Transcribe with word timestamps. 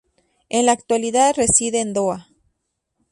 En 0.49 0.65
la 0.65 0.71
actualidad 0.71 1.35
reside 1.37 1.79
en 1.79 1.93
Doha. 1.93 2.27